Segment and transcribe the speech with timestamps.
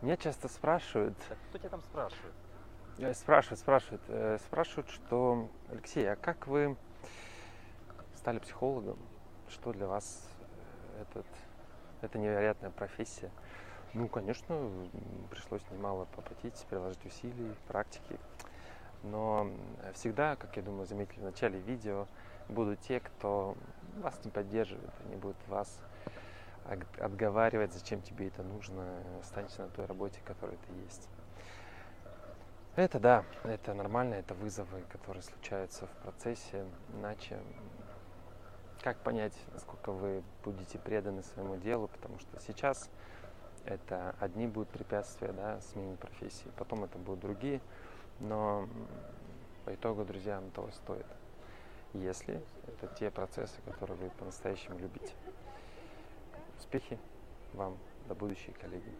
[0.00, 2.34] Меня часто спрашивают, Так кто тебя там спрашивает?
[2.98, 6.76] э, спрашивают, спрашивают, э, спрашивают, что Алексей, а как вы
[8.14, 8.96] стали психологом?
[9.48, 10.28] Что для вас
[10.96, 11.26] э, этот,
[12.02, 13.30] эта невероятная профессия?
[13.92, 14.70] Ну, конечно,
[15.30, 18.20] пришлось немало попотеть, приложить усилий, практики.
[19.02, 19.50] Но
[19.94, 22.06] всегда, как я думаю, заметили в начале видео,
[22.48, 23.56] будут те, кто
[23.96, 25.80] вас не поддерживает, они будут вас
[26.98, 31.08] отговаривать, зачем тебе это нужно, останься на той работе, которая ты есть.
[32.76, 36.64] Это да, это нормально, это вызовы, которые случаются в процессе.
[36.94, 37.38] Иначе
[38.82, 42.88] как понять, насколько вы будете преданы своему делу, потому что сейчас
[43.64, 47.60] это одни будут препятствия, да, смене профессии, потом это будут другие,
[48.20, 48.68] но
[49.64, 51.06] по итогу, друзья, оно того стоит,
[51.92, 55.12] если это те процессы, которые вы по-настоящему любите.
[56.70, 56.98] Успехи
[57.54, 58.92] вам, до будущей коллеги.